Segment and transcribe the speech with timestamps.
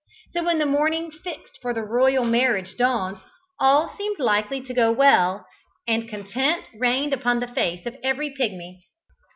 [0.33, 3.21] So when the morning fixed for the royal marriage dawned,
[3.59, 5.45] all seemed likely to go well,
[5.87, 8.81] and content reigned upon the face of every Pigmy.